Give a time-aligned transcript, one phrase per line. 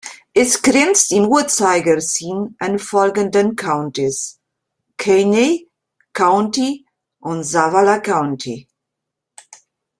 [0.33, 4.39] Es grenzt im Uhrzeigersinn an folgende Countys:
[4.97, 5.69] Kinney
[6.11, 6.87] County
[7.19, 8.67] und Zavala County.